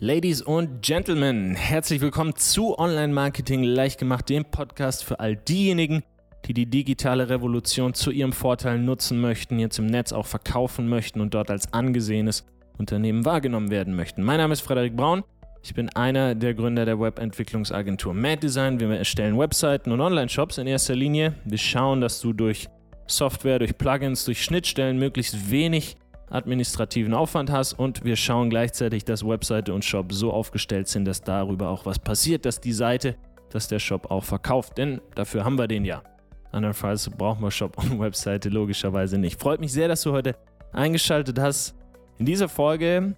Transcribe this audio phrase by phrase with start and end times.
[0.00, 6.04] Ladies und Gentlemen, herzlich willkommen zu Online Marketing leicht gemacht, dem Podcast für all diejenigen,
[6.44, 11.20] die die digitale Revolution zu ihrem Vorteil nutzen möchten, jetzt im Netz auch verkaufen möchten
[11.20, 12.44] und dort als angesehenes
[12.78, 14.22] Unternehmen wahrgenommen werden möchten.
[14.22, 15.24] Mein Name ist Frederik Braun.
[15.64, 18.78] Ich bin einer der Gründer der Webentwicklungsagentur Mad Design.
[18.78, 21.34] Wir erstellen Webseiten und Online-Shops in erster Linie.
[21.44, 22.68] Wir schauen, dass du durch
[23.08, 25.96] Software, durch Plugins, durch Schnittstellen möglichst wenig
[26.30, 31.22] administrativen Aufwand hast und wir schauen gleichzeitig, dass Webseite und Shop so aufgestellt sind, dass
[31.22, 33.16] darüber auch was passiert, dass die Seite,
[33.50, 36.02] dass der Shop auch verkauft, denn dafür haben wir den ja.
[36.50, 39.40] Andernfalls brauchen wir Shop und Webseite logischerweise nicht.
[39.40, 40.34] Freut mich sehr, dass du heute
[40.72, 41.74] eingeschaltet hast.
[42.18, 43.14] In dieser Folge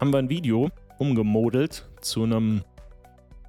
[0.00, 2.62] haben wir ein Video umgemodelt zu einem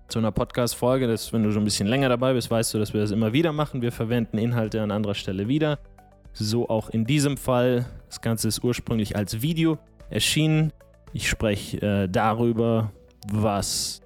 [0.07, 1.07] zu einer Podcast-Folge.
[1.31, 3.51] Wenn du schon ein bisschen länger dabei bist, weißt du, dass wir das immer wieder
[3.51, 3.81] machen.
[3.81, 5.79] Wir verwenden Inhalte an anderer Stelle wieder.
[6.39, 7.85] So auch in diesem Fall.
[8.07, 10.71] Das Ganze ist ursprünglich als Video erschienen.
[11.13, 12.91] Ich spreche äh, darüber,
[13.31, 14.01] was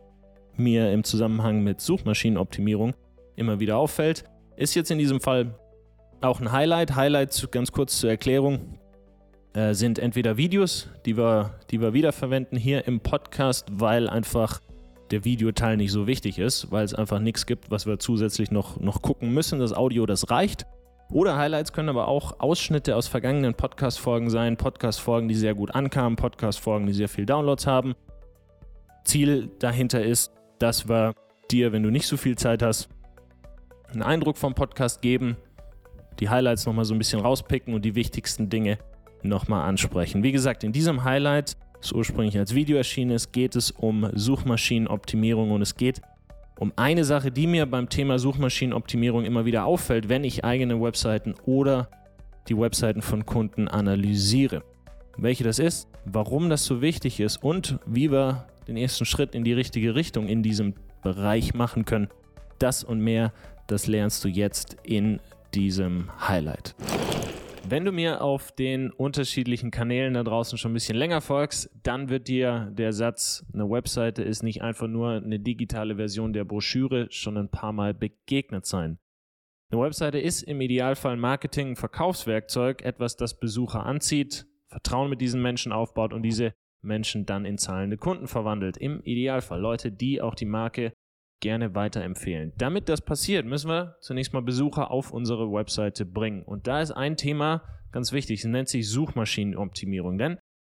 [0.55, 2.93] mir im Zusammenhang mit Suchmaschinenoptimierung
[3.35, 4.23] immer wieder auffällt.
[4.55, 5.55] Ist jetzt in diesem Fall
[6.21, 6.95] auch ein Highlight.
[6.95, 8.79] Highlights, ganz kurz zur Erklärung,
[9.53, 14.61] äh, sind entweder Videos, die wir, die wir wiederverwenden hier im Podcast, weil einfach
[15.09, 18.79] der Videoteil nicht so wichtig ist, weil es einfach nichts gibt, was wir zusätzlich noch,
[18.79, 19.59] noch gucken müssen.
[19.59, 20.65] Das Audio, das reicht.
[21.11, 24.55] Oder Highlights können aber auch Ausschnitte aus vergangenen Podcast-Folgen sein.
[24.55, 27.95] Podcast-Folgen, die sehr gut ankamen, Podcast-Folgen, die sehr viel Downloads haben.
[29.03, 31.13] Ziel dahinter ist, dass wir
[31.51, 32.87] dir, wenn du nicht so viel Zeit hast,
[33.91, 35.35] einen Eindruck vom Podcast geben,
[36.21, 38.77] die Highlights nochmal so ein bisschen rauspicken und die wichtigsten Dinge
[39.21, 40.23] nochmal ansprechen.
[40.23, 45.51] Wie gesagt, in diesem Highlight, das ursprünglich als Video erschienen ist, geht es um Suchmaschinenoptimierung
[45.51, 46.01] und es geht
[46.61, 51.33] um eine Sache, die mir beim Thema Suchmaschinenoptimierung immer wieder auffällt, wenn ich eigene Webseiten
[51.43, 51.89] oder
[52.49, 54.61] die Webseiten von Kunden analysiere.
[55.17, 59.43] Welche das ist, warum das so wichtig ist und wie wir den ersten Schritt in
[59.43, 62.09] die richtige Richtung in diesem Bereich machen können.
[62.59, 63.33] Das und mehr,
[63.65, 65.19] das lernst du jetzt in
[65.55, 66.75] diesem Highlight.
[67.69, 72.09] Wenn du mir auf den unterschiedlichen Kanälen da draußen schon ein bisschen länger folgst, dann
[72.09, 77.07] wird dir der Satz, eine Webseite ist nicht einfach nur eine digitale Version der Broschüre,
[77.11, 78.97] schon ein paar Mal begegnet sein.
[79.71, 85.41] Eine Webseite ist im Idealfall Marketing, ein Verkaufswerkzeug, etwas, das Besucher anzieht, Vertrauen mit diesen
[85.41, 88.75] Menschen aufbaut und diese Menschen dann in zahlende Kunden verwandelt.
[88.75, 90.91] Im Idealfall Leute, die auch die Marke
[91.41, 92.53] gerne weiterempfehlen.
[92.57, 96.43] Damit das passiert, müssen wir zunächst mal Besucher auf unsere Webseite bringen.
[96.43, 98.39] Und da ist ein Thema ganz wichtig.
[98.39, 100.17] Es nennt sich Suchmaschinenoptimierung.
[100.17, 100.37] Denn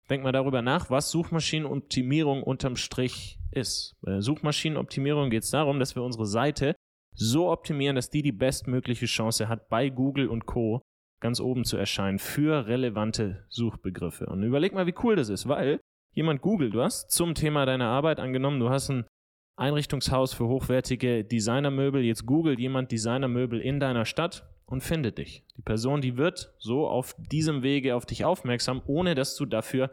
[0.10, 3.96] denk mal darüber nach, was Suchmaschinenoptimierung unterm Strich ist.
[4.02, 6.76] Bei Suchmaschinenoptimierung geht es darum, dass wir unsere Seite
[7.16, 10.82] so optimieren, dass die die bestmögliche Chance hat, bei Google und Co.
[11.22, 14.26] ganz oben zu erscheinen für relevante Suchbegriffe.
[14.26, 15.80] Und überleg mal, wie cool das ist, weil
[16.14, 19.06] jemand googelt was zum Thema deiner Arbeit angenommen, du hast ein
[19.56, 22.02] Einrichtungshaus für hochwertige Designermöbel.
[22.02, 25.44] Jetzt googelt jemand Designermöbel in deiner Stadt und findet dich.
[25.58, 29.92] Die Person, die wird so auf diesem Wege auf dich aufmerksam, ohne dass du dafür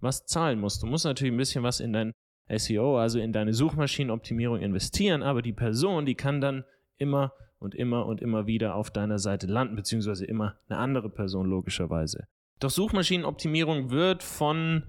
[0.00, 0.82] was zahlen musst.
[0.82, 2.12] Du musst natürlich ein bisschen was in dein
[2.48, 6.64] SEO, also in deine Suchmaschinenoptimierung investieren, aber die Person, die kann dann
[6.96, 11.46] immer und immer und immer wieder auf deiner Seite landen, beziehungsweise immer eine andere Person
[11.46, 12.26] logischerweise.
[12.58, 14.84] Doch Suchmaschinenoptimierung wird von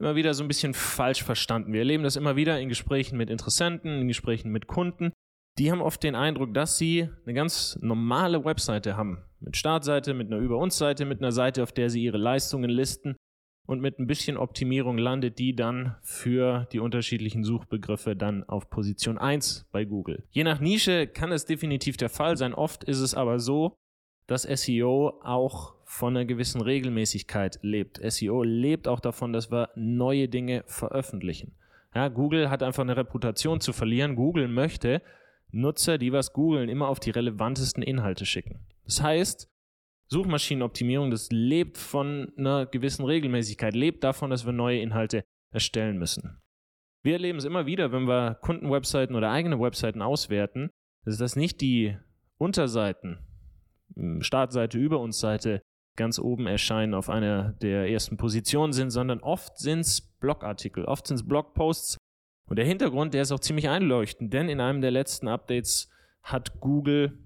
[0.00, 1.72] immer wieder so ein bisschen falsch verstanden.
[1.72, 5.12] Wir erleben das immer wieder in Gesprächen mit Interessenten, in Gesprächen mit Kunden.
[5.58, 9.22] Die haben oft den Eindruck, dass sie eine ganz normale Webseite haben.
[9.40, 12.70] Mit Startseite, mit einer Über uns Seite, mit einer Seite, auf der sie ihre Leistungen
[12.70, 13.16] listen.
[13.66, 19.18] Und mit ein bisschen Optimierung landet die dann für die unterschiedlichen Suchbegriffe dann auf Position
[19.18, 20.24] 1 bei Google.
[20.30, 22.54] Je nach Nische kann es definitiv der Fall sein.
[22.54, 23.76] Oft ist es aber so,
[24.26, 28.00] dass SEO auch von einer gewissen Regelmäßigkeit lebt.
[28.00, 31.56] SEO lebt auch davon, dass wir neue Dinge veröffentlichen.
[31.92, 34.14] Ja, Google hat einfach eine Reputation zu verlieren.
[34.14, 35.02] Google möchte
[35.50, 38.60] Nutzer, die was googeln, immer auf die relevantesten Inhalte schicken.
[38.84, 39.50] Das heißt,
[40.06, 46.40] Suchmaschinenoptimierung, das lebt von einer gewissen Regelmäßigkeit, lebt davon, dass wir neue Inhalte erstellen müssen.
[47.02, 50.70] Wir erleben es immer wieder, wenn wir Kundenwebseiten oder eigene Webseiten auswerten,
[51.04, 51.96] dass das nicht die
[52.38, 53.18] Unterseiten,
[54.20, 55.62] Startseite, Über uns Seite
[55.96, 61.06] ganz oben erscheinen, auf einer der ersten Positionen sind, sondern oft sind es Blogartikel, oft
[61.06, 61.96] sind es Blogposts.
[62.48, 65.88] Und der Hintergrund, der ist auch ziemlich einleuchtend, denn in einem der letzten Updates
[66.22, 67.18] hat Google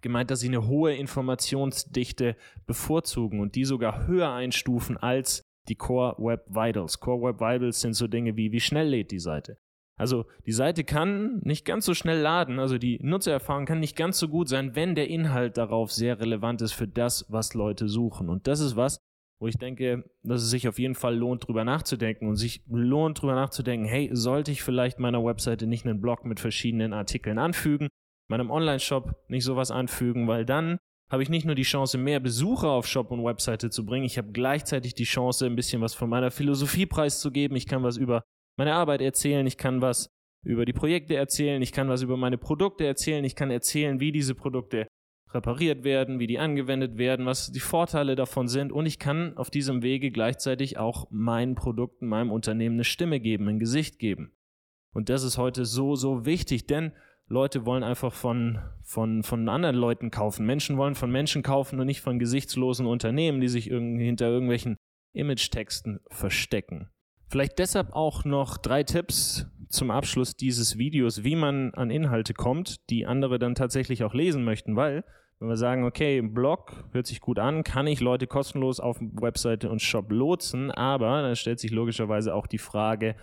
[0.00, 2.36] gemeint, dass sie eine hohe Informationsdichte
[2.66, 7.00] bevorzugen und die sogar höher einstufen als die Core Web Vitals.
[7.00, 9.58] Core Web Vitals sind so Dinge wie, wie schnell lädt die Seite.
[9.98, 14.18] Also die Seite kann nicht ganz so schnell laden, also die Nutzererfahrung kann nicht ganz
[14.18, 18.28] so gut sein, wenn der Inhalt darauf sehr relevant ist für das, was Leute suchen.
[18.28, 18.98] Und das ist was,
[19.38, 23.20] wo ich denke, dass es sich auf jeden Fall lohnt, drüber nachzudenken und sich lohnt,
[23.20, 27.88] drüber nachzudenken, hey, sollte ich vielleicht meiner Webseite nicht einen Blog mit verschiedenen Artikeln anfügen,
[28.28, 30.78] meinem Online-Shop nicht sowas anfügen, weil dann
[31.10, 34.18] habe ich nicht nur die Chance, mehr Besucher auf Shop und Webseite zu bringen, ich
[34.18, 38.24] habe gleichzeitig die Chance, ein bisschen was von meiner Philosophie preiszugeben, ich kann was über
[38.56, 40.10] meine Arbeit erzählen, ich kann was
[40.42, 44.12] über die Projekte erzählen, ich kann was über meine Produkte erzählen, ich kann erzählen, wie
[44.12, 44.86] diese Produkte
[45.34, 49.50] repariert werden, wie die angewendet werden, was die Vorteile davon sind und ich kann auf
[49.50, 54.32] diesem Wege gleichzeitig auch meinen Produkten, meinem Unternehmen eine Stimme geben, ein Gesicht geben.
[54.92, 56.92] Und das ist heute so, so wichtig, denn
[57.28, 60.46] Leute wollen einfach von, von, von anderen Leuten kaufen.
[60.46, 64.76] Menschen wollen von Menschen kaufen und nicht von gesichtslosen Unternehmen, die sich hinter irgendwelchen
[65.12, 66.88] Image-Texten verstecken.
[67.28, 72.88] Vielleicht deshalb auch noch drei Tipps zum Abschluss dieses Videos, wie man an Inhalte kommt,
[72.90, 75.04] die andere dann tatsächlich auch lesen möchten, weil
[75.38, 79.68] wenn wir sagen, okay, Blog hört sich gut an, kann ich Leute kostenlos auf Webseite
[79.68, 83.16] und Shop lotsen, aber dann stellt sich logischerweise auch die Frage,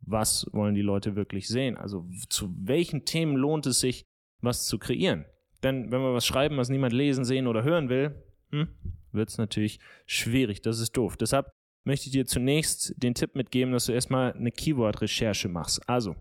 [0.00, 1.76] was wollen die Leute wirklich sehen?
[1.76, 4.04] Also zu welchen Themen lohnt es sich,
[4.40, 5.24] was zu kreieren?
[5.62, 8.20] Denn wenn wir was schreiben, was niemand lesen, sehen oder hören will,
[8.50, 8.66] hm,
[9.12, 10.62] wird es natürlich schwierig.
[10.62, 11.16] Das ist doof.
[11.16, 11.52] Deshalb
[11.84, 15.88] möchte ich dir zunächst den Tipp mitgeben, dass du erstmal eine Keyword-Recherche machst.
[15.88, 16.16] Also,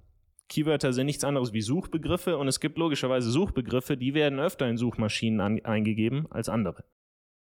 [0.50, 4.78] Keywörter sind nichts anderes wie Suchbegriffe und es gibt logischerweise Suchbegriffe, die werden öfter in
[4.78, 6.84] Suchmaschinen an, eingegeben als andere.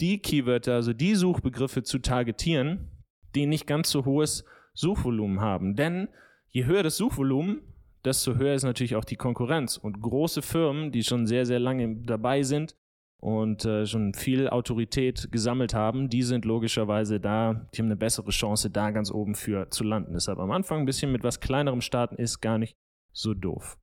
[0.00, 2.90] die Keywörter, also die Suchbegriffe zu targetieren,
[3.36, 4.44] die nicht ganz so hohes
[4.74, 5.76] Suchvolumen haben.
[5.76, 6.08] Denn
[6.50, 7.62] je höher das Suchvolumen,
[8.04, 9.76] desto höher ist natürlich auch die Konkurrenz.
[9.76, 12.74] Und große Firmen, die schon sehr, sehr lange dabei sind
[13.20, 18.30] und äh, schon viel Autorität gesammelt haben, die sind logischerweise da, die haben eine bessere
[18.30, 20.14] Chance, da ganz oben für zu landen.
[20.14, 22.76] Deshalb am Anfang ein bisschen mit was kleinerem starten ist gar nicht
[23.12, 23.76] so doof.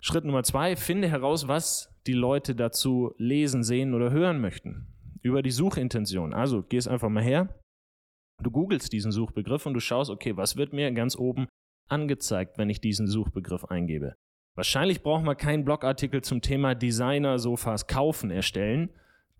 [0.00, 4.88] Schritt Nummer zwei, finde heraus, was die Leute dazu lesen, sehen oder hören möchten.
[5.22, 6.34] Über die Suchintention.
[6.34, 7.58] Also gehst einfach mal her,
[8.42, 11.46] du googelst diesen Suchbegriff und du schaust, okay, was wird mir ganz oben
[11.88, 14.14] angezeigt, wenn ich diesen Suchbegriff eingebe.
[14.54, 18.90] Wahrscheinlich brauchen wir keinen Blogartikel zum Thema Designer-Sofas kaufen erstellen,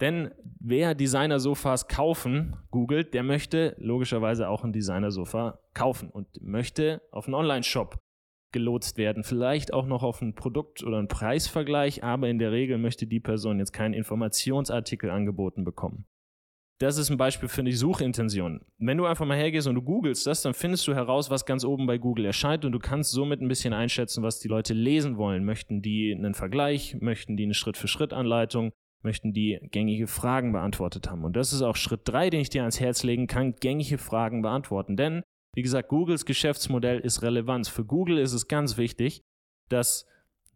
[0.01, 7.27] denn wer Designer-Sofas kaufen googelt, der möchte logischerweise auch ein Designer-Sofa kaufen und möchte auf
[7.27, 7.99] einen Online-Shop
[8.51, 9.23] gelotst werden.
[9.23, 13.21] Vielleicht auch noch auf ein Produkt oder einen Preisvergleich, aber in der Regel möchte die
[13.21, 16.07] Person jetzt keinen Informationsartikel angeboten bekommen.
[16.79, 18.61] Das ist ein Beispiel für die Suchintention.
[18.79, 21.65] Wenn du einfach mal hergehst und du googelst das, dann findest du heraus, was ganz
[21.65, 25.17] oben bei Google erscheint und du kannst somit ein bisschen einschätzen, was die Leute lesen
[25.17, 25.45] wollen.
[25.45, 26.97] Möchten die einen Vergleich?
[27.01, 28.73] Möchten die eine Schritt-für-Schritt-Anleitung?
[29.03, 31.25] Möchten die gängige Fragen beantwortet haben?
[31.25, 34.43] Und das ist auch Schritt drei, den ich dir ans Herz legen kann, gängige Fragen
[34.43, 34.97] beantworten.
[34.97, 35.23] Denn,
[35.55, 37.69] wie gesagt, Googles Geschäftsmodell ist Relevanz.
[37.69, 39.23] Für Google ist es ganz wichtig,
[39.69, 40.07] dass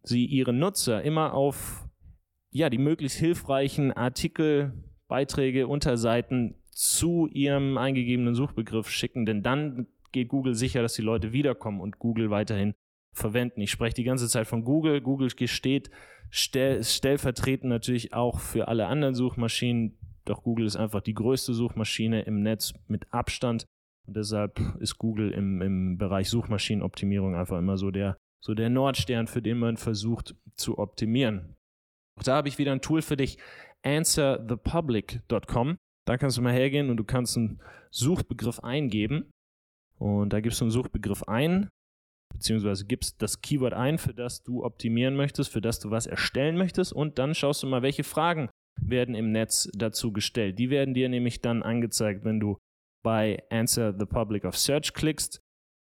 [0.03, 1.85] sie ihre Nutzer immer auf
[2.51, 4.73] ja, die möglichst hilfreichen Artikel,
[5.09, 11.33] Beiträge, Unterseiten zu ihrem eingegebenen Suchbegriff schicken, denn dann geht Google sicher, dass die Leute
[11.33, 12.73] wiederkommen und Google weiterhin
[13.13, 13.59] verwenden.
[13.61, 15.01] Ich spreche die ganze Zeit von Google.
[15.01, 15.89] Google gesteht
[16.29, 22.21] stell, stellvertretend natürlich auch für alle anderen Suchmaschinen, doch Google ist einfach die größte Suchmaschine
[22.21, 23.65] im Netz mit Abstand
[24.07, 29.27] und deshalb ist Google im, im Bereich Suchmaschinenoptimierung einfach immer so der, so der Nordstern,
[29.27, 31.55] für den man versucht zu optimieren.
[32.17, 33.37] Auch da habe ich wieder ein Tool für dich
[33.83, 35.77] answerthepublic.com.
[36.05, 39.31] Da kannst du mal hergehen und du kannst einen Suchbegriff eingeben.
[39.97, 41.69] Und da gibst du einen Suchbegriff ein,
[42.33, 46.57] beziehungsweise gibst das Keyword ein, für das du optimieren möchtest, für das du was erstellen
[46.57, 46.93] möchtest.
[46.93, 48.49] Und dann schaust du mal, welche Fragen
[48.81, 50.57] werden im Netz dazu gestellt.
[50.57, 52.57] Die werden dir nämlich dann angezeigt, wenn du
[53.03, 55.41] bei Answer the Public of Search klickst.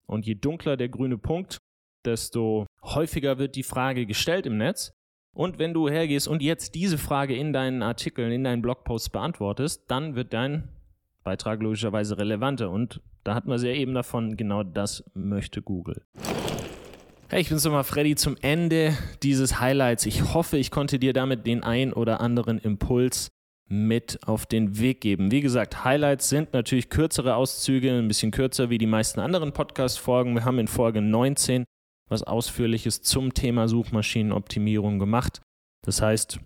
[0.06, 1.58] Und je dunkler der grüne Punkt,
[2.04, 4.92] desto häufiger wird die Frage gestellt im Netz.
[5.40, 9.84] Und wenn du hergehst und jetzt diese Frage in deinen Artikeln, in deinen Blogposts beantwortest,
[9.88, 10.68] dann wird dein
[11.24, 12.70] Beitrag logischerweise relevanter.
[12.70, 16.02] Und da wir es ja eben davon, genau das möchte Google.
[17.30, 20.04] Hey, ich bin's nochmal Freddy zum Ende dieses Highlights.
[20.04, 23.30] Ich hoffe, ich konnte dir damit den ein oder anderen Impuls
[23.66, 25.30] mit auf den Weg geben.
[25.30, 30.34] Wie gesagt, Highlights sind natürlich kürzere Auszüge, ein bisschen kürzer wie die meisten anderen Podcast-Folgen.
[30.34, 31.64] Wir haben in Folge 19
[32.10, 35.40] was Ausführliches zum Thema Suchmaschinenoptimierung gemacht.
[35.86, 36.40] Das heißt,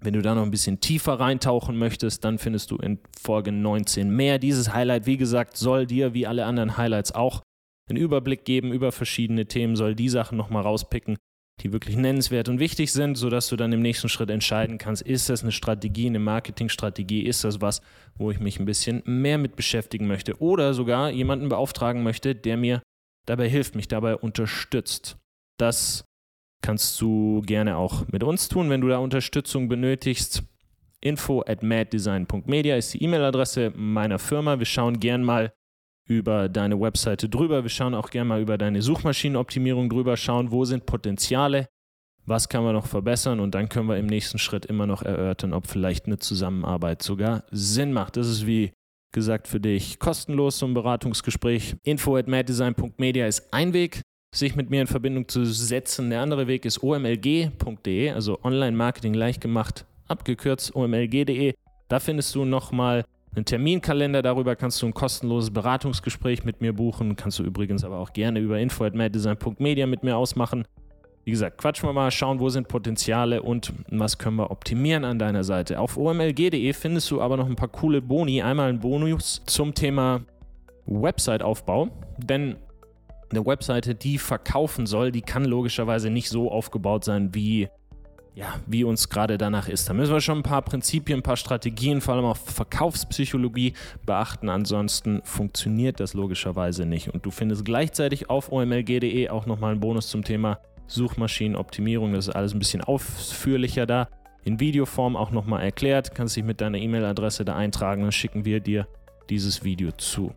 [0.00, 4.10] wenn du da noch ein bisschen tiefer reintauchen möchtest, dann findest du in Folge 19
[4.10, 4.38] mehr.
[4.38, 7.42] Dieses Highlight, wie gesagt, soll dir wie alle anderen Highlights auch
[7.88, 11.16] einen Überblick geben über verschiedene Themen, soll die Sachen nochmal rauspicken,
[11.62, 15.28] die wirklich nennenswert und wichtig sind, sodass du dann im nächsten Schritt entscheiden kannst, ist
[15.28, 17.80] das eine Strategie, eine Marketingstrategie, ist das was,
[18.14, 22.56] wo ich mich ein bisschen mehr mit beschäftigen möchte oder sogar jemanden beauftragen möchte, der
[22.56, 22.82] mir
[23.28, 25.18] dabei hilft, mich dabei unterstützt.
[25.58, 26.04] Das
[26.62, 30.42] kannst du gerne auch mit uns tun, wenn du da Unterstützung benötigst.
[31.00, 34.58] Info at maddesign.media ist die E-Mail-Adresse meiner Firma.
[34.58, 35.52] Wir schauen gern mal
[36.08, 37.62] über deine Webseite drüber.
[37.62, 41.68] Wir schauen auch gerne mal über deine Suchmaschinenoptimierung drüber, schauen, wo sind Potenziale,
[42.24, 45.52] was kann man noch verbessern und dann können wir im nächsten Schritt immer noch erörtern,
[45.52, 48.16] ob vielleicht eine Zusammenarbeit sogar Sinn macht.
[48.16, 48.72] Das ist wie
[49.12, 51.76] gesagt für dich kostenlos ein Beratungsgespräch.
[51.82, 54.02] Info at maddesign.media ist ein Weg,
[54.34, 56.10] sich mit mir in Verbindung zu setzen.
[56.10, 61.54] Der andere Weg ist omlg.de, also Online Marketing leicht gemacht, abgekürzt omlg.de.
[61.88, 64.22] Da findest du nochmal einen Terminkalender.
[64.22, 67.16] Darüber kannst du ein kostenloses Beratungsgespräch mit mir buchen.
[67.16, 70.66] Kannst du übrigens aber auch gerne über info.maddesign.media mit mir ausmachen.
[71.24, 75.18] Wie gesagt, quatschen wir mal, schauen, wo sind Potenziale und was können wir optimieren an
[75.18, 75.78] deiner Seite.
[75.78, 78.42] Auf omlg.de findest du aber noch ein paar coole Boni.
[78.42, 80.22] Einmal ein Bonus zum Thema
[80.86, 82.56] Website-Aufbau, denn
[83.30, 87.68] eine Webseite, die verkaufen soll, die kann logischerweise nicht so aufgebaut sein, wie
[88.38, 89.88] ja, wie uns gerade danach ist.
[89.88, 93.72] Da müssen wir schon ein paar Prinzipien, ein paar Strategien, vor allem auch Verkaufspsychologie
[94.06, 94.48] beachten.
[94.48, 97.12] Ansonsten funktioniert das logischerweise nicht.
[97.12, 102.12] Und du findest gleichzeitig auf omlg.de auch nochmal einen Bonus zum Thema Suchmaschinenoptimierung.
[102.12, 104.08] Das ist alles ein bisschen ausführlicher da.
[104.44, 106.14] In Videoform auch nochmal erklärt.
[106.14, 108.88] Kannst dich mit deiner E-Mail-Adresse da eintragen, dann schicken wir dir
[109.30, 110.32] dieses Video zu.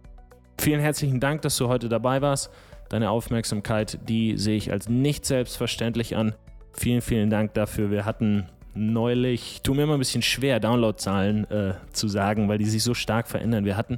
[0.60, 2.52] Vielen herzlichen Dank, dass du heute dabei warst.
[2.90, 6.36] Deine Aufmerksamkeit, die sehe ich als nicht selbstverständlich an.
[6.74, 7.90] Vielen, vielen Dank dafür.
[7.90, 12.66] Wir hatten neulich, tut mir immer ein bisschen schwer, Downloadzahlen äh, zu sagen, weil die
[12.66, 13.66] sich so stark verändern.
[13.66, 13.98] Wir hatten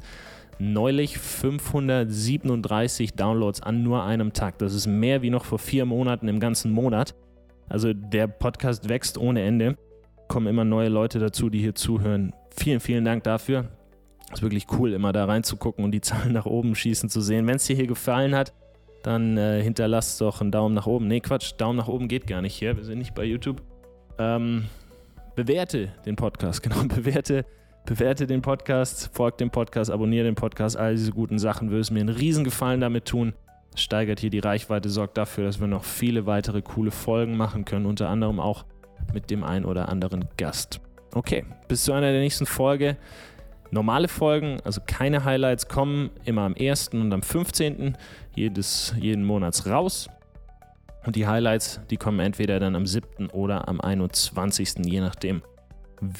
[0.59, 4.57] neulich 537 Downloads an nur einem Tag.
[4.59, 7.15] Das ist mehr wie noch vor vier Monaten im ganzen Monat.
[7.69, 9.77] Also der Podcast wächst ohne Ende.
[10.27, 12.33] Kommen immer neue Leute dazu, die hier zuhören.
[12.55, 13.69] Vielen, vielen Dank dafür.
[14.31, 17.47] Ist wirklich cool, immer da reinzugucken und die Zahlen nach oben schießen zu sehen.
[17.47, 18.53] Wenn es dir hier gefallen hat,
[19.03, 21.07] dann äh, hinterlasst doch einen Daumen nach oben.
[21.07, 22.77] Nee, Quatsch, Daumen nach oben geht gar nicht hier.
[22.77, 23.61] Wir sind nicht bei YouTube.
[24.17, 24.65] Ähm,
[25.35, 27.45] bewerte den Podcast, genau, bewerte,
[27.85, 31.69] bewerte den Podcast, folgt dem Podcast, abonniere den Podcast, all diese guten Sachen.
[31.69, 33.33] Würde es mir einen Riesengefallen damit tun.
[33.75, 37.85] Steigert hier die Reichweite, sorgt dafür, dass wir noch viele weitere coole Folgen machen können,
[37.85, 38.65] unter anderem auch
[39.13, 40.79] mit dem einen oder anderen Gast.
[41.13, 42.97] Okay, bis zu einer der nächsten Folge.
[43.71, 46.89] Normale Folgen, also keine Highlights, kommen immer am 1.
[46.89, 47.97] und am 15.
[48.35, 50.09] Jedes, jeden Monats raus.
[51.05, 53.29] Und die Highlights, die kommen entweder dann am 7.
[53.31, 54.85] oder am 21.
[54.85, 55.41] je nachdem.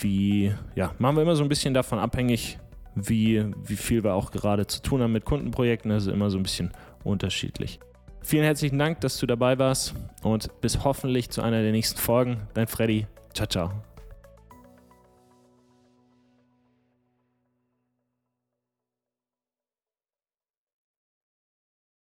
[0.01, 2.59] Wie, ja, machen wir immer so ein bisschen davon abhängig,
[2.95, 5.89] wie, wie viel wir auch gerade zu tun haben mit Kundenprojekten.
[5.91, 6.71] Das ist immer so ein bisschen
[7.03, 7.79] unterschiedlich.
[8.21, 12.37] Vielen herzlichen Dank, dass du dabei warst und bis hoffentlich zu einer der nächsten Folgen.
[12.53, 13.05] Dein Freddy.
[13.33, 13.92] Ciao, ciao.